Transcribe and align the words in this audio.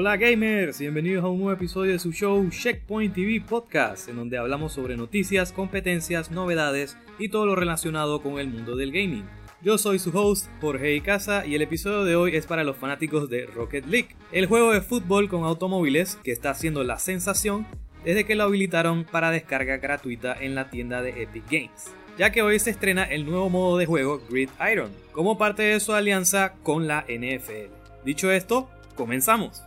Hola 0.00 0.16
gamers, 0.16 0.78
bienvenidos 0.78 1.22
a 1.22 1.28
un 1.28 1.40
nuevo 1.40 1.52
episodio 1.52 1.92
de 1.92 1.98
su 1.98 2.10
show 2.10 2.48
Checkpoint 2.48 3.14
TV 3.14 3.44
Podcast, 3.46 4.08
en 4.08 4.16
donde 4.16 4.38
hablamos 4.38 4.72
sobre 4.72 4.96
noticias, 4.96 5.52
competencias, 5.52 6.30
novedades 6.30 6.96
y 7.18 7.28
todo 7.28 7.44
lo 7.44 7.54
relacionado 7.54 8.22
con 8.22 8.38
el 8.38 8.48
mundo 8.48 8.76
del 8.76 8.92
gaming. 8.92 9.28
Yo 9.60 9.76
soy 9.76 9.98
su 9.98 10.08
host, 10.18 10.46
Jorge 10.62 10.96
Icaza, 10.96 11.44
y 11.44 11.54
el 11.54 11.60
episodio 11.60 12.04
de 12.04 12.16
hoy 12.16 12.34
es 12.34 12.46
para 12.46 12.64
los 12.64 12.78
fanáticos 12.78 13.28
de 13.28 13.44
Rocket 13.44 13.84
League, 13.88 14.16
el 14.32 14.46
juego 14.46 14.72
de 14.72 14.80
fútbol 14.80 15.28
con 15.28 15.44
automóviles 15.44 16.18
que 16.24 16.32
está 16.32 16.48
haciendo 16.48 16.82
la 16.82 16.98
sensación 16.98 17.66
desde 18.02 18.24
que 18.24 18.36
lo 18.36 18.44
habilitaron 18.44 19.04
para 19.04 19.30
descarga 19.30 19.76
gratuita 19.76 20.34
en 20.40 20.54
la 20.54 20.70
tienda 20.70 21.02
de 21.02 21.24
Epic 21.24 21.44
Games, 21.50 21.92
ya 22.16 22.32
que 22.32 22.40
hoy 22.40 22.58
se 22.58 22.70
estrena 22.70 23.04
el 23.04 23.26
nuevo 23.26 23.50
modo 23.50 23.76
de 23.76 23.84
juego 23.84 24.22
Grid 24.30 24.48
Iron, 24.72 24.92
como 25.12 25.36
parte 25.36 25.62
de 25.62 25.78
su 25.78 25.92
alianza 25.92 26.54
con 26.62 26.88
la 26.88 27.04
NFL. 27.06 27.68
Dicho 28.02 28.30
esto, 28.30 28.70
comenzamos. 28.96 29.62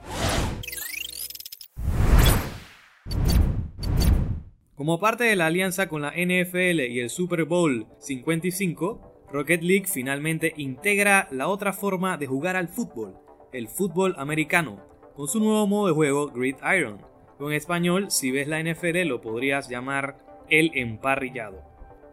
Como 4.76 5.00
parte 5.00 5.26
de 5.26 5.36
la 5.36 5.45
alianza 5.45 5.88
con 5.88 6.02
la 6.02 6.13
NFL 6.13 6.80
y 6.80 7.00
el 7.00 7.12
Super 7.12 7.45
Bowl 7.45 7.86
55, 8.00 9.27
Rocket 9.32 9.62
League 9.62 9.86
finalmente 9.86 10.52
integra 10.58 11.27
la 11.30 11.48
otra 11.48 11.73
forma 11.73 12.18
de 12.18 12.26
jugar 12.26 12.55
al 12.55 12.70
fútbol, 12.70 13.16
el 13.52 13.68
fútbol 13.68 14.16
americano, 14.18 14.84
con 15.16 15.27
su 15.27 15.40
nuevo 15.40 15.68
modo 15.68 15.88
de 15.88 15.94
juego 15.94 16.27
Grid 16.30 16.55
Iron. 16.76 17.05
en 17.40 17.52
español, 17.52 18.09
si 18.09 18.32
ves 18.32 18.48
la 18.48 18.63
NFL 18.63 19.08
lo 19.08 19.22
podrías 19.22 19.70
llamar 19.70 20.18
el 20.49 20.72
emparrillado. 20.74 21.62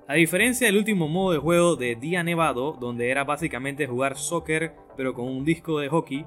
A 0.07 0.15
diferencia 0.15 0.67
del 0.67 0.77
último 0.77 1.09
modo 1.09 1.33
de 1.33 1.39
juego 1.39 1.77
de 1.77 1.95
Día 1.95 2.23
Nevado, 2.23 2.77
donde 2.79 3.11
era 3.11 3.25
básicamente 3.25 3.87
jugar 3.87 4.19
soccer 4.19 4.75
pero 4.99 5.15
con 5.15 5.27
un 5.27 5.47
disco 5.47 5.79
de 5.79 5.89
hockey, 5.89 6.27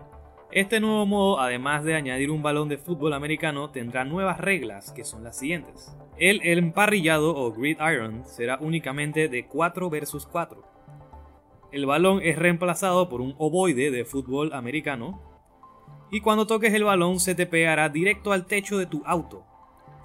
este 0.54 0.80
nuevo 0.80 1.06
modo, 1.06 1.40
además 1.40 1.84
de 1.84 1.96
añadir 1.96 2.32
un 2.32 2.42
balón 2.42 2.70
de 2.70 2.78
fútbol 2.78 3.14
americano, 3.14 3.70
tendrá 3.70 4.06
nuevas 4.06 4.40
reglas 4.40 4.92
que 4.92 5.04
son 5.04 5.24
las 5.24 5.38
siguientes. 5.38 5.96
El 6.18 6.42
emparrillado 6.44 7.36
o 7.36 7.52
Grid 7.52 7.78
Iron 7.80 8.24
será 8.26 8.58
únicamente 8.62 9.28
de 9.28 9.48
4 9.48 9.90
vs 9.90 10.28
4 10.32 10.74
el 11.74 11.88
balón 11.88 12.20
es 12.22 12.38
reemplazado 12.38 13.10
por 13.10 13.20
un 13.20 13.34
ovoide 13.40 13.90
de 13.90 14.06
fútbol 14.06 14.54
americano 14.54 15.20
y 16.12 16.22
cuando 16.22 16.46
toques 16.46 16.72
el 16.72 16.84
balón 16.84 17.20
se 17.20 17.34
te 17.34 17.48
pegará 17.48 17.90
directo 17.90 18.32
al 18.32 18.46
techo 18.46 18.78
de 18.78 18.86
tu 18.86 19.02
auto. 19.08 19.44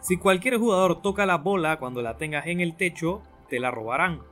Si 0.00 0.16
cualquier 0.16 0.56
jugador 0.56 1.02
toca 1.02 1.26
la 1.26 1.36
bola 1.36 1.78
cuando 1.78 2.00
la 2.00 2.16
tengas 2.16 2.46
en 2.46 2.60
el 2.60 2.74
techo, 2.74 3.20
te 3.50 3.60
la 3.60 3.70
robarán. 3.70 4.22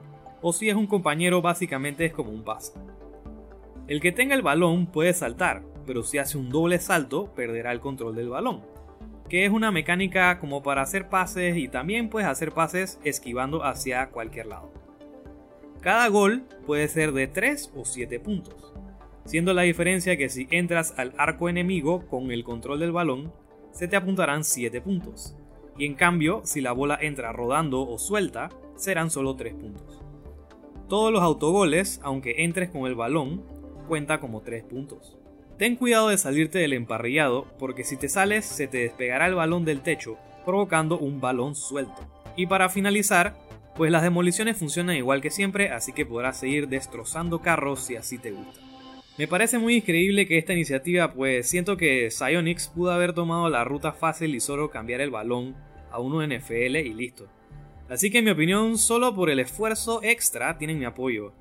O 0.40 0.54
si 0.54 0.70
es 0.70 0.76
un 0.76 0.86
compañero 0.86 1.42
básicamente 1.42 2.06
es 2.06 2.14
como 2.14 2.30
un 2.30 2.42
pase. 2.42 2.72
El 3.86 4.00
que 4.00 4.12
tenga 4.12 4.34
el 4.34 4.40
balón 4.40 4.86
puede 4.86 5.12
saltar, 5.12 5.62
pero 5.86 6.02
si 6.02 6.18
hace 6.18 6.36
un 6.38 6.50
doble 6.50 6.78
salto 6.78 7.32
perderá 7.34 7.72
el 7.72 7.80
control 7.80 8.14
del 8.14 8.28
balón. 8.28 8.62
Que 9.28 9.44
es 9.44 9.50
una 9.50 9.70
mecánica 9.70 10.38
como 10.38 10.62
para 10.62 10.82
hacer 10.82 11.08
pases 11.08 11.56
y 11.56 11.68
también 11.68 12.08
puedes 12.08 12.28
hacer 12.28 12.52
pases 12.52 13.00
esquivando 13.04 13.64
hacia 13.64 14.10
cualquier 14.10 14.46
lado. 14.46 14.72
Cada 15.80 16.08
gol 16.08 16.44
puede 16.66 16.88
ser 16.88 17.12
de 17.12 17.28
3 17.28 17.72
o 17.76 17.84
7 17.84 18.18
puntos, 18.20 18.74
siendo 19.24 19.54
la 19.54 19.62
diferencia 19.62 20.16
que 20.16 20.28
si 20.28 20.48
entras 20.50 20.94
al 20.96 21.14
arco 21.16 21.48
enemigo 21.48 22.06
con 22.08 22.30
el 22.32 22.44
control 22.44 22.80
del 22.80 22.92
balón, 22.92 23.32
se 23.70 23.86
te 23.86 23.96
apuntarán 23.96 24.42
7 24.42 24.80
puntos, 24.80 25.36
y 25.78 25.84
en 25.84 25.94
cambio, 25.94 26.40
si 26.44 26.60
la 26.60 26.72
bola 26.72 26.98
entra 27.00 27.32
rodando 27.32 27.86
o 27.86 27.98
suelta, 27.98 28.48
serán 28.76 29.10
solo 29.10 29.36
3 29.36 29.54
puntos. 29.54 30.02
Todos 30.88 31.12
los 31.12 31.22
autogoles, 31.22 32.00
aunque 32.02 32.44
entres 32.44 32.70
con 32.70 32.86
el 32.86 32.94
balón, 32.94 33.44
cuenta 33.86 34.18
como 34.18 34.40
3 34.40 34.64
puntos. 34.64 35.18
Ten 35.58 35.76
cuidado 35.76 36.08
de 36.08 36.18
salirte 36.18 36.58
del 36.58 36.74
emparrillado, 36.74 37.46
porque 37.58 37.82
si 37.82 37.96
te 37.96 38.10
sales 38.10 38.44
se 38.44 38.68
te 38.68 38.78
despegará 38.78 39.26
el 39.26 39.34
balón 39.34 39.64
del 39.64 39.80
techo, 39.80 40.18
provocando 40.44 40.98
un 40.98 41.18
balón 41.18 41.54
suelto. 41.54 42.06
Y 42.36 42.46
para 42.46 42.68
finalizar, 42.68 43.34
pues 43.74 43.90
las 43.90 44.02
demoliciones 44.02 44.58
funcionan 44.58 44.96
igual 44.96 45.22
que 45.22 45.30
siempre, 45.30 45.70
así 45.70 45.94
que 45.94 46.04
podrás 46.04 46.38
seguir 46.38 46.68
destrozando 46.68 47.40
carros 47.40 47.80
si 47.80 47.96
así 47.96 48.18
te 48.18 48.32
gusta. 48.32 48.60
Me 49.16 49.26
parece 49.26 49.58
muy 49.58 49.76
increíble 49.76 50.26
que 50.26 50.36
esta 50.36 50.52
iniciativa, 50.52 51.14
pues 51.14 51.48
siento 51.48 51.78
que 51.78 52.10
Psyonix 52.10 52.68
pudo 52.68 52.90
haber 52.90 53.14
tomado 53.14 53.48
la 53.48 53.64
ruta 53.64 53.92
fácil 53.92 54.34
y 54.34 54.40
solo 54.40 54.68
cambiar 54.68 55.00
el 55.00 55.10
balón 55.10 55.56
a 55.90 55.98
uno 55.98 56.22
NFL 56.22 56.76
y 56.76 56.92
listo. 56.92 57.28
Así 57.88 58.10
que 58.10 58.18
en 58.18 58.26
mi 58.26 58.30
opinión, 58.30 58.76
solo 58.76 59.14
por 59.14 59.30
el 59.30 59.38
esfuerzo 59.38 60.00
extra 60.02 60.58
tienen 60.58 60.78
mi 60.78 60.84
apoyo. 60.84 61.32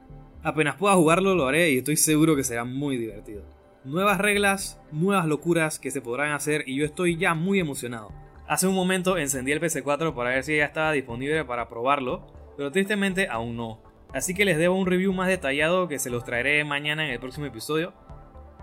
Apenas 0.41 0.75
pueda 0.77 0.95
jugarlo 0.95 1.35
lo 1.35 1.47
haré 1.47 1.71
y 1.71 1.79
estoy 1.79 1.97
seguro 1.97 2.33
que 2.37 2.45
será 2.45 2.63
muy 2.63 2.95
divertido. 2.95 3.43
Nuevas 3.85 4.17
reglas, 4.17 4.81
nuevas 4.91 5.27
locuras 5.27 5.77
que 5.77 5.91
se 5.91 6.01
podrán 6.01 6.31
hacer 6.31 6.63
y 6.65 6.75
yo 6.75 6.85
estoy 6.85 7.17
ya 7.17 7.35
muy 7.35 7.59
emocionado. 7.59 8.11
Hace 8.47 8.65
un 8.65 8.73
momento 8.73 9.15
encendí 9.15 9.51
el 9.51 9.61
PC4 9.61 10.15
para 10.15 10.31
ver 10.31 10.43
si 10.43 10.57
ya 10.57 10.65
estaba 10.65 10.91
disponible 10.91 11.45
para 11.45 11.69
probarlo, 11.69 12.25
pero 12.57 12.71
tristemente 12.71 13.27
aún 13.29 13.55
no. 13.55 13.83
Así 14.11 14.33
que 14.33 14.43
les 14.43 14.57
debo 14.57 14.75
un 14.75 14.87
review 14.87 15.13
más 15.13 15.27
detallado 15.27 15.87
que 15.87 15.99
se 15.99 16.09
los 16.09 16.23
traeré 16.23 16.63
mañana 16.63 17.05
en 17.05 17.11
el 17.11 17.19
próximo 17.19 17.45
episodio. 17.45 17.93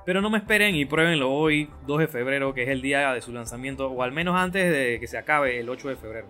Pero 0.05 0.23
no 0.23 0.29
me 0.29 0.39
esperen 0.39 0.75
y 0.75 0.87
pruébenlo 0.87 1.33
hoy, 1.33 1.71
2 1.87 2.01
de 2.01 2.09
febrero, 2.09 2.53
que 2.53 2.65
es 2.65 2.69
el 2.69 2.83
día 2.83 3.13
de 3.13 3.21
su 3.21 3.33
lanzamiento, 3.33 3.93
o 3.93 4.03
al 4.03 4.11
menos 4.11 4.35
antes 4.35 4.73
de 4.73 4.99
que 4.99 5.07
se 5.07 5.19
acabe 5.19 5.61
el 5.61 5.69
8 5.69 5.89
de 5.91 5.97
febrero. 5.97 6.27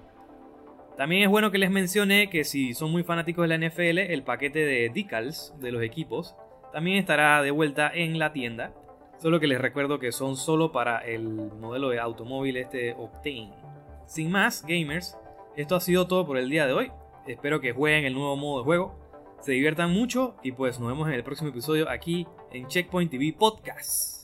También 0.98 1.22
es 1.22 1.30
bueno 1.30 1.50
que 1.50 1.56
les 1.56 1.70
mencione 1.70 2.28
que 2.28 2.44
si 2.44 2.74
son 2.74 2.92
muy 2.92 3.04
fanáticos 3.04 3.48
de 3.48 3.56
la 3.56 3.68
NFL, 3.68 4.12
el 4.12 4.22
paquete 4.22 4.66
de 4.66 4.90
decals 4.94 5.54
de 5.60 5.72
los 5.72 5.82
equipos 5.82 6.36
también 6.74 6.98
estará 6.98 7.42
de 7.42 7.50
vuelta 7.50 7.90
en 7.94 8.18
la 8.18 8.32
tienda 8.32 8.74
Solo 9.22 9.38
que 9.38 9.46
les 9.46 9.60
recuerdo 9.60 10.00
que 10.00 10.10
son 10.10 10.34
solo 10.34 10.72
para 10.72 10.98
el 10.98 11.22
modelo 11.22 11.90
de 11.90 12.00
automóvil 12.00 12.56
este 12.56 12.92
Octane. 12.94 13.54
Sin 14.04 14.32
más, 14.32 14.66
gamers, 14.66 15.16
esto 15.56 15.76
ha 15.76 15.80
sido 15.80 16.08
todo 16.08 16.26
por 16.26 16.38
el 16.38 16.50
día 16.50 16.66
de 16.66 16.72
hoy. 16.72 16.90
Espero 17.28 17.60
que 17.60 17.72
jueguen 17.72 18.04
el 18.04 18.14
nuevo 18.14 18.36
modo 18.36 18.58
de 18.58 18.64
juego, 18.64 18.98
se 19.38 19.52
diviertan 19.52 19.92
mucho 19.92 20.34
y 20.42 20.50
pues 20.50 20.80
nos 20.80 20.88
vemos 20.88 21.06
en 21.06 21.14
el 21.14 21.22
próximo 21.22 21.50
episodio 21.50 21.88
aquí 21.88 22.26
en 22.50 22.66
Checkpoint 22.66 23.12
TV 23.12 23.32
Podcast. 23.38 24.21